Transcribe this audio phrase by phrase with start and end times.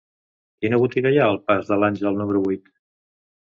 [0.63, 2.73] Quina botiga hi ha al pas de l'Àngel número vuit?